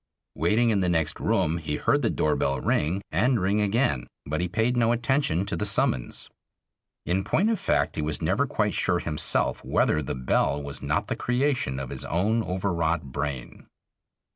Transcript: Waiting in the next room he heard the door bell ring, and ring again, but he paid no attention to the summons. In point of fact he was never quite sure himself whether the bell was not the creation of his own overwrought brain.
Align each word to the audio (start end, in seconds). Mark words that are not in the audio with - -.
Waiting 0.33 0.71
in 0.71 0.79
the 0.79 0.89
next 0.89 1.19
room 1.19 1.59
he 1.59 1.75
heard 1.75 2.01
the 2.01 2.09
door 2.09 2.35
bell 2.35 2.59
ring, 2.59 3.03
and 3.11 3.39
ring 3.39 3.61
again, 3.61 4.07
but 4.25 4.41
he 4.41 4.47
paid 4.47 4.75
no 4.75 4.91
attention 4.91 5.45
to 5.45 5.55
the 5.55 5.63
summons. 5.63 6.27
In 7.05 7.23
point 7.23 7.51
of 7.51 7.59
fact 7.59 7.97
he 7.97 8.01
was 8.01 8.19
never 8.19 8.47
quite 8.47 8.73
sure 8.73 8.97
himself 8.97 9.63
whether 9.63 10.01
the 10.01 10.15
bell 10.15 10.59
was 10.59 10.81
not 10.81 11.05
the 11.05 11.15
creation 11.15 11.79
of 11.79 11.91
his 11.91 12.03
own 12.05 12.41
overwrought 12.41 13.11
brain. 13.11 13.67